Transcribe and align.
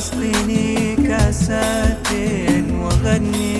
فلسطيني 0.00 0.96
كاسات 0.96 2.08
وغني 2.72 3.59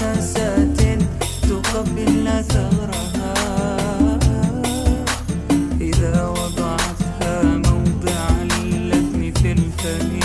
حساسات 0.00 0.80
تقبل 1.42 2.44
ثغرها. 2.48 3.34
إذا 5.80 6.26
وضعتها 6.26 7.42
موضع 7.42 8.28
اللثم 8.42 9.32
في 9.42 9.52
الفم 9.52 10.19